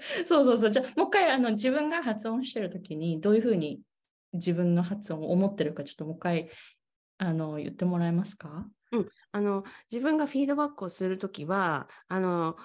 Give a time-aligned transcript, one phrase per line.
[0.26, 0.70] そうそうそう。
[0.70, 3.80] じゃあ、もう一回あの自分が発音してるときに、どういうふうに
[4.32, 6.50] 自分の発音を思ってるか、ちょっともう一回
[7.18, 8.66] あの言ってもらえますか？
[8.92, 12.56] うん、あの自分がフィードバックをするときはあの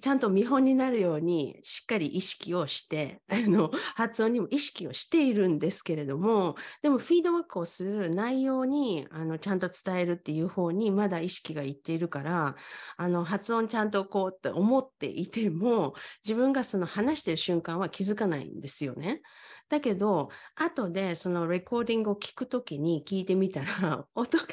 [0.00, 12.56] ちゃんと見本になるようにしっかり意識をして あの発音にも意識をしているんですけれどもでもフィードバックをする内容にあのちゃんと伝えるっていう方にまだ意識がいっているから
[12.96, 19.22] あの発音ちゃんとこうって思っていても自分がその話してる瞬間は気づかないんですよね。
[19.68, 24.44] だけど、後でそのレコーディングを聞くときに聞いてみたら、 音が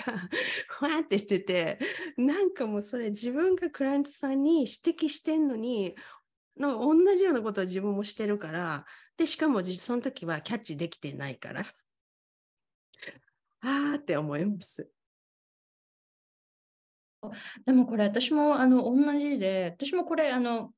[0.68, 1.80] ふわってしてて、
[2.18, 4.72] なんかもうそれ自分がクライアントさんに指
[5.06, 5.96] 摘してんのに、
[6.58, 8.86] の同じようなことは自分もしてるから、
[9.18, 11.64] で、しかもその時はキャッチできてないから、
[13.62, 14.92] あーって思います。
[17.66, 20.74] でもこれ私もあの同じで、私もこれあの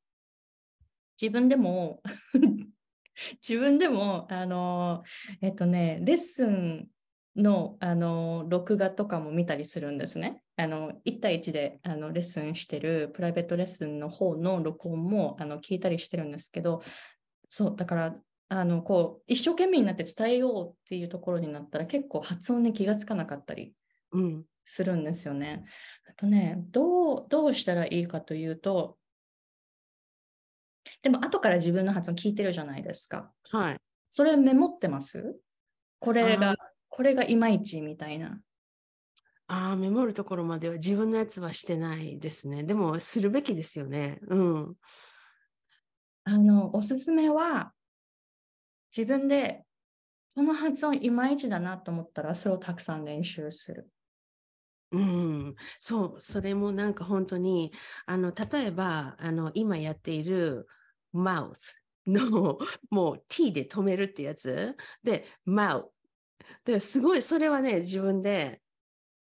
[1.22, 2.02] 自分でも
[3.48, 5.04] 自分でも、あの、
[5.42, 6.88] えっとね、レッスン
[7.36, 10.42] の、あの、録画とかも見たりするんですね。
[10.58, 16.82] あの、1対1であのレッスンしてるプライベートレッスンの方の録音もあの聞いたりしてるんですけど、
[17.50, 18.16] そう、だから、
[18.50, 23.74] あの、こう、一生懸命になって伝えようっていうところになったら結構発音に気がつかなかったり
[24.64, 25.66] するんですよね。
[26.06, 28.98] うん、あとね、どう、どうしたらいいかというと、
[31.02, 33.32] でも後から自分の発音聞いてるじゃないですか。
[33.52, 33.78] はい。
[34.10, 35.36] それメモってます？
[36.00, 36.56] これが、
[36.90, 38.40] これがいまいちみたいな。
[39.48, 42.64] ああ、メモるところまでは自分のやつはしてないですね。
[42.64, 44.20] でも、するべきですよね。
[44.28, 44.76] うん。
[46.24, 47.74] あの、おすすめは、
[48.96, 49.64] 自分で、
[50.34, 53.90] この発音いまいちだなと思ったら、それをたくさん練習する。
[54.92, 57.74] うん、そう、それもなんか本当に、
[58.06, 60.68] あの、例えば、あの、今やっている
[61.14, 61.54] mouth
[62.06, 62.58] の、
[62.90, 65.90] もう t で止めるってやつで、mouth。
[66.66, 68.62] ですごい、それはね、自分で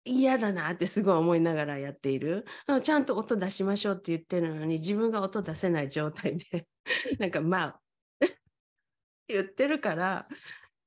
[0.05, 2.47] 嫌だなってすごい思いながらやっている。
[2.83, 6.69] ちゃんと音出しましょうって言ってるのに、自分が音出せない状態で、
[7.21, 7.75] なんか mouth
[9.29, 10.29] 言ってるから、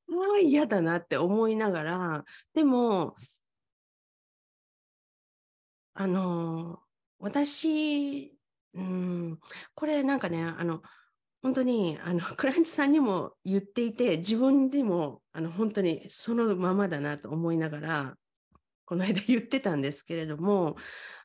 [0.07, 3.15] もう嫌だなって思いながら、でも、
[5.93, 6.79] あの、
[7.19, 8.37] 私、
[8.73, 9.39] うん、
[9.75, 10.81] これなんかね、あの、
[11.41, 18.17] 本当にあの クライアントさんにも言っていて自分でもあの本当にそのままだなと思いながら
[18.85, 20.75] この間言ってたんですけれども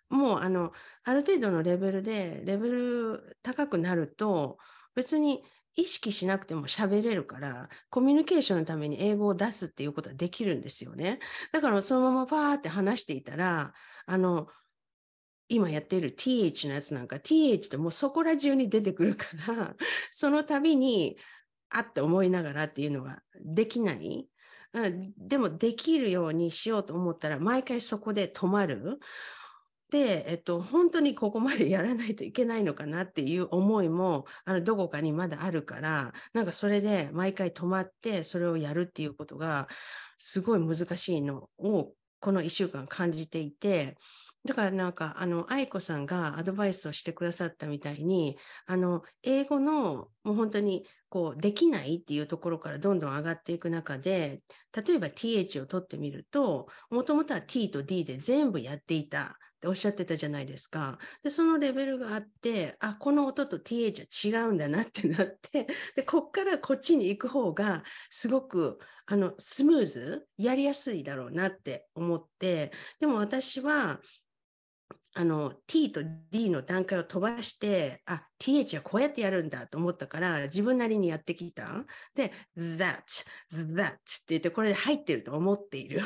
[0.09, 0.72] もうあの
[1.04, 4.59] ある程度のレベルでレベル高くなると
[4.94, 5.44] 別に
[5.75, 11.19] 意識しなくても喋れるからコミュニケーションのために英語を出すっていうことはできるんですよね。
[11.53, 13.75] だからそのままパーって話していたら
[14.06, 14.49] あの
[15.49, 19.77] 今やってる TH のやつなんか TH ってもうそこら中に出てくるから
[20.11, 21.17] その度に
[21.71, 24.28] あって思いながらっていうのができない。
[25.16, 28.99] でもできるようにしようと思ったら毎回そこで止まる。
[29.91, 39.69] で、えっと、本当にここまでやらないといけないのかなっていう思いもあのどこかにまだあるからなんかそれで毎回止まってそれをやるっていうことが
[40.19, 43.97] すごい難しいのをこの1週間感じていて
[44.44, 54.43] だからなんか、あの、愛子さんがアドバイスをしてくださったみたいに、あの、英語のもう本当にこう、できないっていうところからどんどん上がっていく中で、
[54.87, 59.37] 例えば th を取ってみると、もともとは t と d で全部やっていた。
[59.56, 60.99] っておっしゃってたじゃないですか。
[61.22, 74.00] で、そのレベルがあって、あ、この音と th は違うんだなってなって、で、こっからこっちに行く方が、すごく、あの、スムーズ、やりやすいだろうなって思って、でも私は、
[75.19, 83.00] あの T と D の段階を飛ばしてあ TH はこうやってやるんだと思ったから自分なりにやってきたで That
[83.50, 86.03] That って言ってこれで入ってると思っている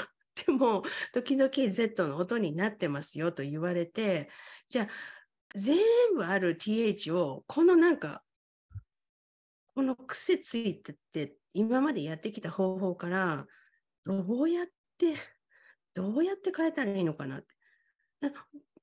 [0.47, 4.28] でも時々 Z の音になってますよと言われて
[4.69, 4.89] じゃあ
[5.54, 5.77] 全
[6.16, 8.22] 部ある TH をこのなんか
[9.75, 13.47] この癖ついてて今までやってきた方法から
[14.04, 14.66] どうやっ
[14.98, 15.15] て
[15.95, 17.47] どうやって変えたらいいのかなって。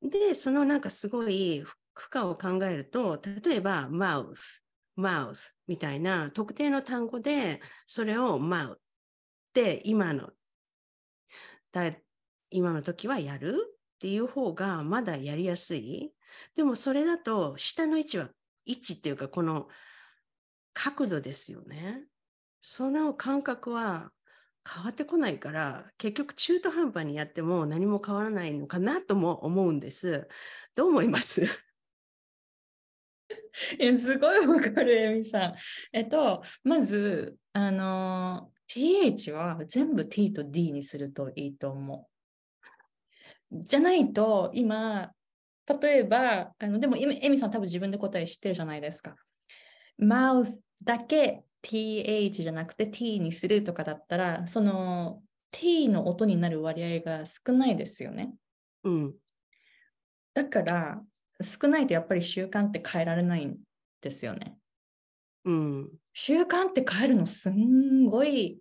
[0.01, 1.75] で、そのなんかすごい負
[2.13, 4.35] 荷を考えると、例えば mouth、
[4.97, 5.35] mouth
[5.67, 8.77] みたいな特定の単語で、それを mouth
[9.53, 10.29] で今の、
[12.49, 13.55] 今の時はやる
[13.95, 16.13] っていう方がまだやりやすい。
[16.55, 18.29] でもそれだと下の位置は、
[18.65, 19.67] 位置っていうかこの
[20.73, 22.03] 角度ですよね。
[22.61, 24.11] その感覚は
[24.69, 30.27] 変わってこないから結局中途半端にやっても何も変わらないのかなとも思うんです。
[30.75, 31.43] どう思います？
[33.79, 35.55] いやすごいわかる、エミさん。
[35.93, 42.07] えっと、まず、あの、th は全部 t と d にするといいと思う。
[43.51, 45.11] じゃないと、今、
[45.81, 49.15] 例えば、あのでも、エミさん多分自分で答え知ってるじゃないですか。
[49.99, 50.53] mouth
[50.83, 55.21] だけ th じゃなくて t にするとかだったら、その
[55.51, 58.33] t の音になる割合が少ないですよね。
[58.83, 59.15] うん。
[60.33, 61.01] だから、
[61.41, 63.57] 少ないとやっぱり習慣って変えられないん
[64.01, 64.57] ですよね。
[65.47, 68.59] うん、習慣って変えるのすんごい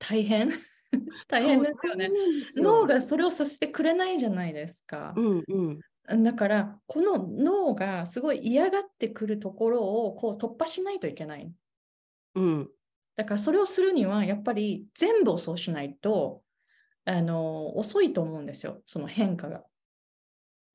[0.00, 0.50] 大変
[1.28, 2.10] 大変ですよね
[2.56, 5.14] 脳がそれをさせてくれないじゃないですか。
[5.16, 5.44] うん
[6.08, 11.50] うん、だからこの脳がすごい嫌がってくるところをこう突破しないといけない。
[12.34, 12.70] うん、
[13.14, 16.42] だからそれをするにはやっぱり全部をそうしないと
[17.04, 19.64] あの遅いと思うんですよその変化が。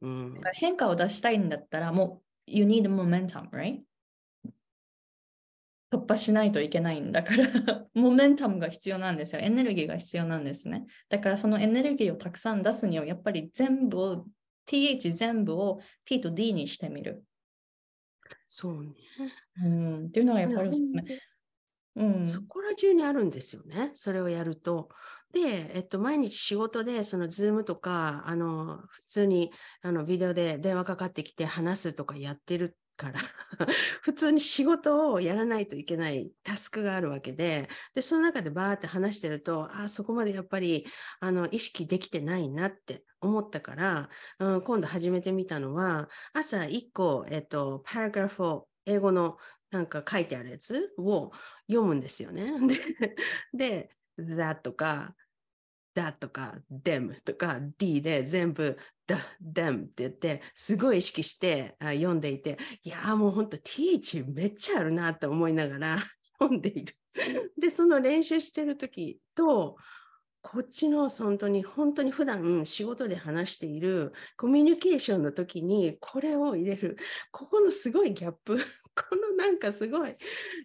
[0.01, 3.81] うん、変化を出したいんだったら、もう、you need momentum, right?
[5.97, 9.41] 突破しないといけないんだから、 momentum が必要なんですよ。
[9.41, 10.85] エネルギーが必要なんですね。
[11.09, 14.25] だからそのエネルギーをたくさん出すには、やっぱり全部を、
[14.67, 17.23] th 全部を t と d にしてみる。
[18.47, 18.93] そうね。
[19.63, 21.03] うん、っていうのがやっぱりおすすめ。
[21.95, 23.91] うん、そこら中にあるんですよね。
[23.95, 24.89] それをやると。
[25.33, 29.51] で、えっと、毎日仕事で、そのズームとか、あの、普通に、
[29.81, 33.21] あの、ビデオで電話かかってきて話すとかやってるから
[34.01, 40.85] 普通に仕事をやらないといけないタスクがあるわけで、で、その中でバーって話してると、ああ、そこまでやっぱり、
[41.19, 44.09] あの、意識できてないなって思ったから、
[44.39, 49.37] うん、今度始めてみたのは、朝1個、えっと、パラグラフを英語の
[49.71, 51.31] なんか書いてあるやつを
[51.67, 52.51] 読むんですよね。
[53.53, 55.15] で、で that とか
[55.95, 58.77] that とか them とか d で全部
[59.41, 65.97] them って言って、すごい意識して読んでいて、いやもう本当 teach めっちゃあるなって思いながら
[66.39, 66.93] 読んでいる。
[67.57, 69.77] で、その練習してる時と、
[70.41, 76.95] こっちの本当に本当に普段仕事で話しているコミュニケーションの時にこれを入れる
[77.31, 78.55] ここのすごいギャップ
[78.95, 80.13] このなんかすごい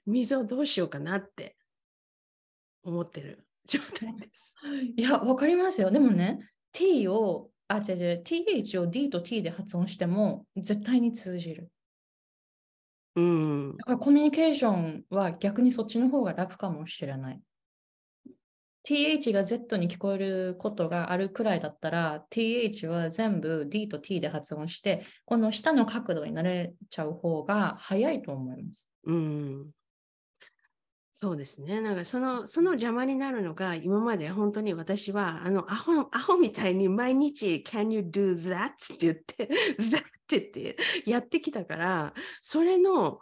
[0.06, 1.56] 溝どうしようかなって
[2.84, 4.54] 思ってる状態です。
[4.96, 5.90] いや、わかりますよ。
[5.90, 11.70] でもね、t を、あ、違う違う、th を d と t で発音しても絶対に通じる。
[13.14, 13.76] うん。
[13.76, 17.42] だからコミュニケーションは逆にそっちの方が楽かもしれない。
[18.84, 28.90] th が z に聞こえることがあるくらいだったら、th は全部 d と t で発音して、この下の角度になれちゃう方が早いと思います。
[29.04, 29.70] うん。
[31.14, 31.82] そうですね。
[31.82, 38.68] なんかその、その邪魔になるのが、今まで本当に私は、あの、アホ、アホみたいに毎日、can you do that?
[38.68, 39.46] って言って、
[39.78, 43.18] that って言ってやってきたから、それの、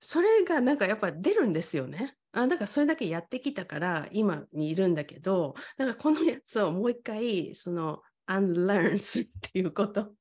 [0.00, 2.16] それがなんかやっぱ出るんですよね。
[2.32, 10.12] あだからそれだけやってきたから今にいるんだけど、だからこのやつをもう一回、その、unlearn するっていうこと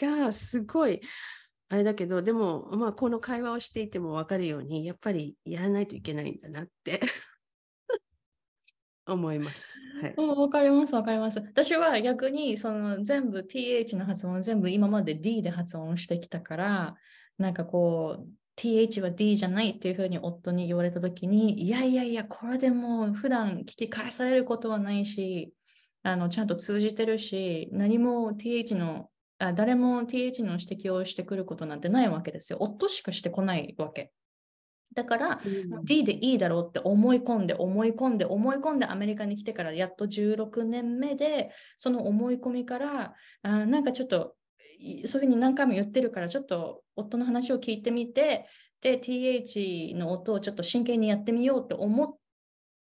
[0.00, 1.02] がすごい、
[1.70, 7.00] あれだけど、でも、まあ、この会話をしていても分かるように、やっぱりやらないといけないんだなって
[9.06, 9.78] 思います。
[10.00, 11.40] はい、分かります、分かります。
[11.40, 16.96] 私は逆にその全部 TH の発音全部今まで D で発音してきたから、
[17.36, 25.54] なんかこう、TH は D じゃないっていうふうに夫に言われたときに、いやいやいや、これでも普段聞き返されることはないし、
[26.02, 32.58] あのちゃんと通じてるし、何も TH の、誰も TH の指摘をしてくることなんてないわけですよ。
[32.60, 34.12] 夫しかしてこないわけ。
[34.94, 44.34] だから、うん、D でいいだろうって思い込んで、思い込んで、思い込んでアメリカに来てからやっと16年目で、その思い込みから、あなんかちょっと
[45.06, 48.46] そういうふうに何回も言ってるから、ちょっと夫の話を聞いてみて、
[48.80, 52.14] で、TH の音をちょっと真剣にやってみようって思っ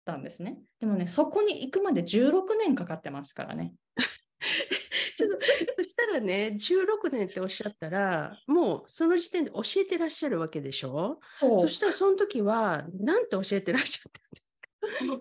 [0.05, 0.59] たんですね。
[0.81, 3.75] でもね、そこに行くまで16年かかってますからね。
[5.16, 5.38] ちょっと
[5.75, 11.21] そしたらね、16年っておっしゃったら、もうその時点で教えてらっしゃるわけでしょ？
[11.59, 15.18] そしたらその時は、なんて教えてらっしゃったん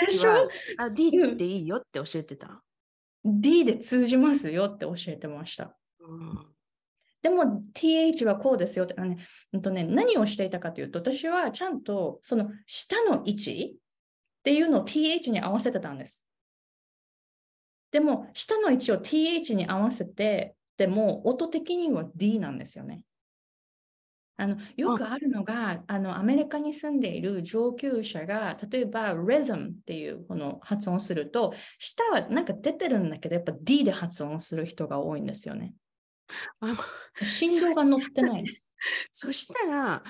[0.00, 0.48] ですか ?TH は
[0.78, 2.62] あ D っていいよって教えてた、
[3.24, 5.76] D で通じますよって教えてました。
[6.00, 6.46] うん、
[7.22, 16.26] でも TH はこうですよって、ねうんとね、何をしていたかというと、私はちゃんとその下の位置っていうのを TH に合わせてたんです。
[17.94, 23.04] でも、下の位置を TH に合わせて、でも音的には D なんですよね。
[24.36, 35.72] あのよくあるのがあのアメリカに住んでいる上級者が例えば rhythm っていうこの発音すると下はなんか出てるんだけどやっぱ D で発音する人が多いんですよね。
[36.58, 36.74] あ
[37.24, 38.44] 振動が乗ってない。
[39.12, 40.02] そしたら、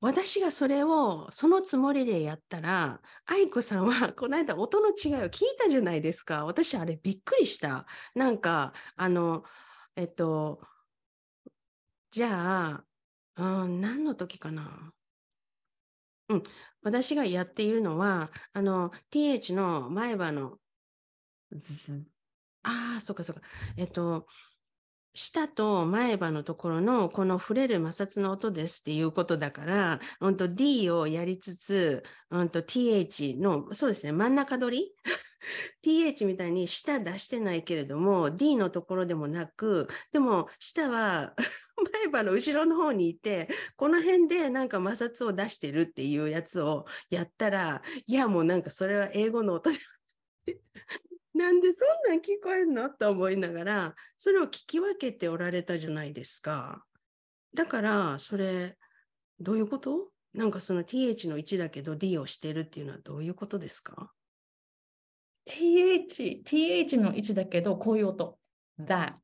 [0.00, 6.44] 私がそれをそのつもりでやったら、愛子さんはこの間音の違いを聞いたじゃないですか。
[6.46, 7.86] 私あれびっくりした。
[8.14, 9.44] なんか、あの、
[9.96, 10.60] えっと、
[12.12, 12.84] じゃあ、
[13.36, 14.92] うん、何の時かな。
[16.28, 16.42] うん、
[16.82, 20.58] 私がやっているのは、あの、th の前歯の、
[22.62, 23.42] ああ、そうかそうか。
[23.76, 24.26] えっと、
[25.14, 34.94] 舌と前歯のところのこの触れる摩擦の音ですっていうことだから、うんと D をやりつつ、うんと TH の、そうですね、真ん中取り
[35.84, 41.34] ?TH みたいに舌出してないけれども、D のところでもなく、でも舌は
[41.92, 49.78] 前歯の後ろの方にいて、この辺でなんか摩擦を出してるっていうやつをやったら、いやもうなんかそれは英語の音で
[51.34, 52.90] なんでそんなん聞こえんの？
[52.90, 56.84] と思いながら、それを聞き分けておられたじゃないですか。
[57.54, 58.76] だから、それ、
[59.38, 60.08] どういうこと？
[60.32, 64.12] なんかその TH の位置だけど D をしてるっていうのはどういうことですか
[65.46, 68.38] ？Th、th の位置だけど、こういう音。
[68.80, 69.14] that,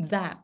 [0.00, 0.38] that.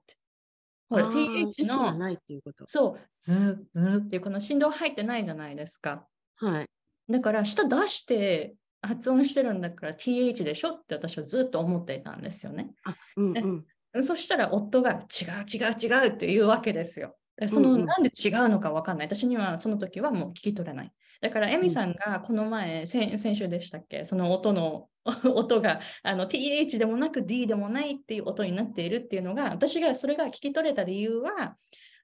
[0.88, 2.64] ほら、th の、ないっていうこと。
[2.66, 6.06] そう、ズーズーっていうこの振動入ってないじゃないですか。
[6.36, 6.66] はい。
[7.08, 8.54] だから、舌出して
[8.86, 12.70] 発音してるんだから th でしょって私はずっと思っていたんですよね。
[12.84, 14.04] あ、うんえうん。
[14.04, 17.16] そしたら夫が違う違う違うっていうわけですよ。
[17.36, 19.06] でその、うんうんなんで違うのかわかんない。
[19.06, 20.92] 私にはその時はもう聞き取れない。
[21.20, 24.04] だから、エミさんがこの前、先先週でしたっけ？
[24.04, 24.88] その音の、
[25.34, 31.56] 音があの TH でもなく D でもないっていう音になっているっていうのが、私がそれが聞き取れた理由は、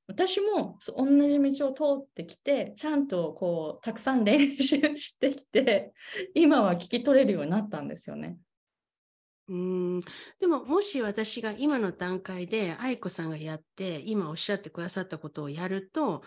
[0.06, 5.92] 私も同じ道を通ってきて、ちゃんとこう、たくさん練習してきて、
[6.34, 8.38] 今は聞き取れるようになったんですよね。
[9.48, 10.00] うーん
[10.40, 16.22] でも、もし私が今の段階で愛子さんがやって、今おっしゃってくださったことをやると、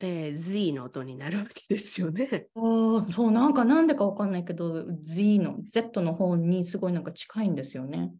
[0.00, 2.48] えー Z の音になるわけですよね。
[2.56, 8.12] ああ、そう、なんかなんでかわかんないけど、Z の、Z の方にすごいなんか近いんですよね。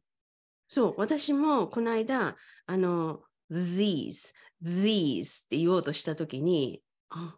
[0.69, 4.33] そう、私もこの間、あの、these,
[4.63, 7.37] these って言おうとしたときに、あ、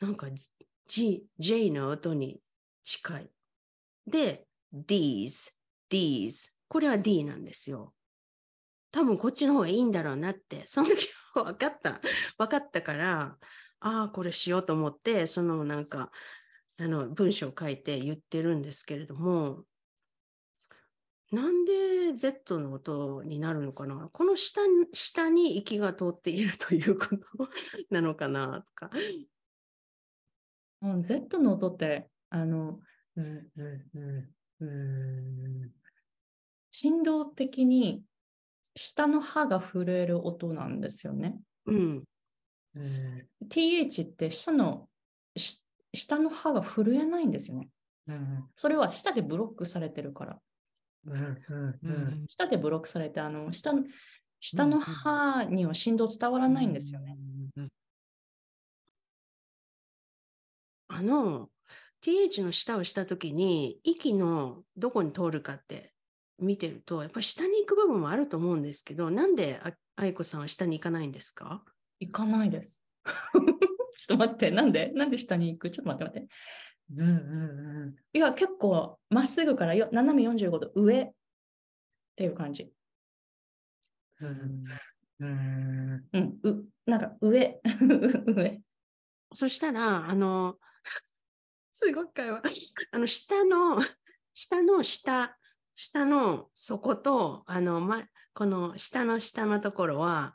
[0.00, 0.26] なんか
[0.88, 2.40] G、J の音に
[2.82, 3.30] 近い。
[4.06, 5.52] で、these,
[5.90, 7.94] these、これは D なんですよ。
[8.92, 12.00] 多分こっちの方がいいんだろうなって、その時は分かった。
[12.38, 13.36] 分かったから、
[13.80, 16.10] ああ、これしようと思って、そのなんか、
[16.78, 19.64] あの文章を書いて言ってるんですけれども、
[21.32, 24.08] なんで Z の音になるのかな？
[24.12, 27.18] この下に下に息が通っているということ
[27.90, 28.90] なのかなとか。
[30.82, 32.80] うん Z の音って、あの、
[33.16, 35.72] ズズズズ
[36.70, 38.04] 振動的に
[38.76, 41.38] 下の歯が震える音なんですよね。
[41.64, 42.04] うん。
[43.48, 44.88] TH って下の
[45.34, 47.68] 下の歯が震えないんですよね。
[48.06, 50.38] うんそれは下でブロックされてるから。
[51.06, 53.84] うん下でブロックされて、あの下の
[54.40, 57.16] 下の歯には振動伝わらないんですよね。
[60.88, 61.50] あの、
[62.02, 65.92] TH の下をしたときに、息のどこに通るかって
[66.38, 71.64] 見てると、やっぱり下に行く部分もあると思うんですけど、なんであ愛子さんは下に行かないんですか？
[71.98, 72.86] 行かないです。
[73.04, 73.52] ちょっ
[74.08, 75.70] と待って、なんでなんで下に行く？
[75.70, 76.34] ちょっと待って待って。
[76.92, 81.12] ズンズンズンいや、結構まっすぐからよ斜め45度上っ
[82.16, 82.70] ていう感じ。
[84.20, 87.60] うん、うなんか上、
[88.26, 88.60] 上。
[89.34, 90.58] そしたら、あの、
[91.72, 92.42] すごく会話。
[92.92, 93.78] あの、下の、
[94.34, 95.36] 下の下、
[95.74, 100.34] 下の底と、あの、ま、この下の下のところは、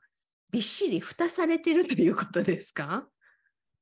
[0.51, 3.08] びっしり蓋されてるということですか？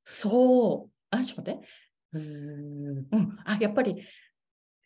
[0.04, 0.92] そう。
[1.10, 1.68] あ、ちょっと待って。
[2.12, 4.02] うーん、うん、あ、やっぱり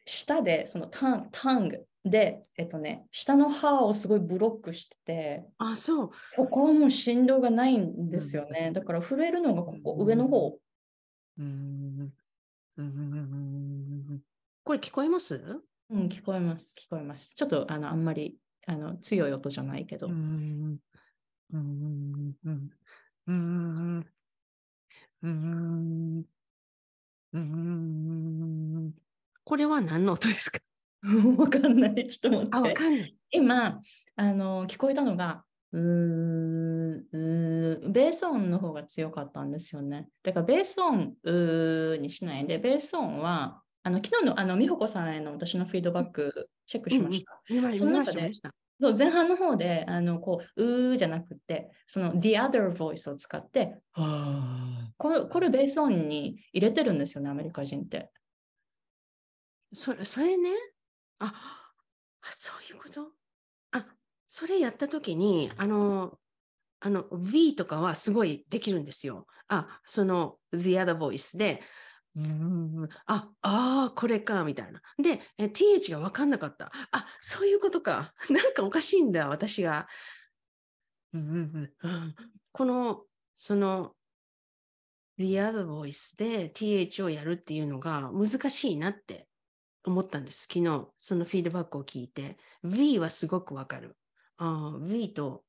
[0.05, 6.11] 下で、そのタンタングで、えっとね、下の歯をすごいブロックしてて、あ、そう。
[6.37, 8.73] ここはもう振動がないんですよね。
[8.75, 10.59] だから震えるのがここ上の方。
[14.65, 15.61] これ聞こえます？
[15.91, 16.73] うん、聞こえます。
[16.79, 17.35] 聞こえます。
[17.35, 20.09] ちょっとあのあんまりあの強い音じゃないけど。
[29.45, 30.61] これは何の音ですか？
[31.37, 32.09] わかんない。
[32.09, 32.83] ちょっとあ、待って。
[32.83, 33.17] わかんない。
[33.33, 33.81] 今
[34.17, 40.09] あの聞こえたのが、うーんうーベース音の方が強かったんですよね。
[40.23, 41.17] だからベース音
[42.01, 47.43] にしないで、ベース音は、あの昨日のあの美穂子さんへの私のフィードバックチェックしました。
[47.51, 48.55] 見ま見ました、その中で見ました。
[48.85, 58.11] そう前半の方で、あの、こう、うーじゃなくて、その the other voice を使って、これ、これベース音に入れてるんですよね、アメリカ人って。
[59.73, 60.51] それそれね
[61.19, 61.33] あ
[62.23, 63.09] あ、そういうこと？
[63.73, 63.87] あ、
[64.29, 66.19] それやったときに、あの、
[66.81, 69.27] あの、V とかはすごいできるんですよ。
[69.49, 71.63] あ、その The other voice で、
[72.17, 74.81] うんあ、あーこれか、みたいな。
[74.99, 76.71] で、え TH が分かんなかった。
[76.93, 78.15] あ、そういうことか。
[78.31, 79.89] なんかおかしいんだ、私が。
[82.53, 83.05] この、
[83.35, 83.97] その、
[85.19, 89.29] The other voice で TH をやるっていうのが難しいなって
[89.85, 90.43] 思ったんです。
[90.43, 92.39] 昨日、そのフィードバックを聞いて。
[92.63, 93.97] V はすごくわかる。
[94.39, 95.45] あ V と、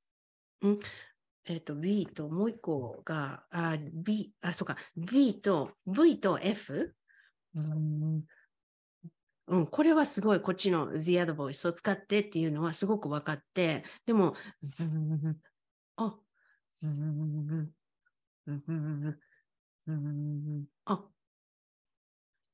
[0.64, 0.80] ん？
[1.46, 6.96] えっ、と、V ともう一個が、あ、B、あ、そうか、V と、V と F?
[7.56, 8.24] うん、
[9.48, 14.36] うん、これはすごい、こっちの The other voice を使ってっていうのはすごく分かって、でも、
[14.80, 15.38] う ん
[15.98, 16.20] あ、
[16.84, 19.10] うんうん
[19.88, 21.06] うんあ、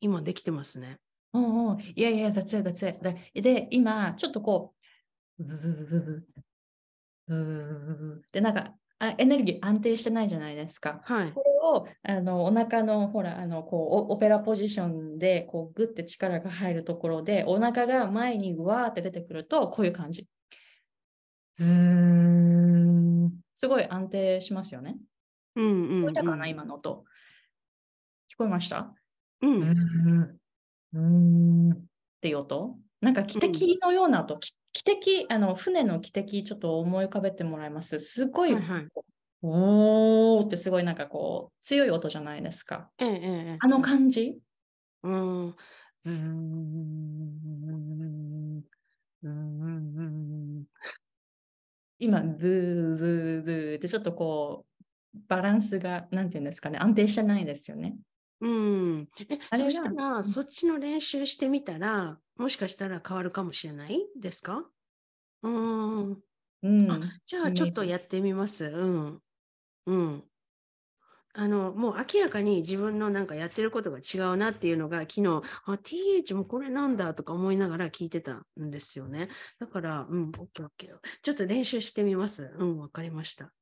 [0.01, 0.99] 今できてますね。
[1.33, 1.79] うんうん。
[1.81, 3.01] いやいや、that's it, that's it.
[3.33, 4.73] で、で今、ちょっとこ
[5.39, 6.23] う、うー
[7.27, 11.01] うーうーで、なんか、あエネルギー安定してないじゃないですか。
[11.05, 11.31] はい。
[11.31, 13.77] これをあのお腹のほらあのこ
[14.07, 20.27] うオオペラポジションでこうグッて力が入るところでお腹が前にうわーって出てくるとこういう感じ。
[21.59, 24.97] うーんすごい安定しますよね。
[25.55, 25.89] うんうん、うん。
[26.01, 27.03] 聞こえたかな、今の音。
[28.31, 28.93] 聞こえました？
[29.41, 29.61] うん。
[29.61, 31.77] うーんっ
[32.21, 32.77] ていう音？
[33.01, 37.99] なんか汽笛のような音、き汽笛、あの船の汽笛ちょっと思い浮かべてもらえます。
[37.99, 38.87] すごい、はいはい
[39.43, 42.91] おーってすごいなんかこう強い音じゃないですか。
[42.99, 43.13] えええ
[43.53, 43.57] え。
[43.59, 44.37] あの感じ？
[45.01, 45.55] うん。
[51.97, 54.65] 今、ズーズーズーってちょっとこ
[55.15, 57.95] う、バランスが、なんていうんですかね、安定してないですよね。
[58.41, 58.47] う
[59.01, 59.09] ん。
[59.29, 64.71] え、そしたら、うんそっちの練習してみたら、もしかしたら変わるかもしれないですか？
[65.43, 66.23] うん。
[66.63, 67.11] うん。
[67.11, 68.65] あじゃあ、ちょっとやってみます。
[68.67, 69.23] うん。
[69.87, 70.29] うん。
[71.33, 79.29] あの、もう明らかに自分のなんかやってることが違うなっていうのが昨日、あ、TH もこれなんだとか思いながら聞いてたんですよね。
[79.59, 80.99] だから、うん、OK、OK。
[81.21, 82.53] ちょっと練習してみます。
[82.57, 83.53] うん、わかりました。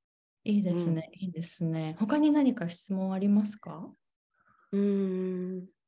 [0.45, 1.95] いいですね、いいですね。
[1.99, 3.93] 他に何か質問ありますか？
[4.71, 4.79] うー
[5.61, 5.78] ん。